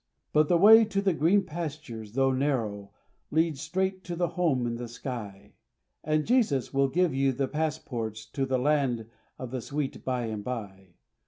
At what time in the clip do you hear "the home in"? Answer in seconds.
4.15-4.77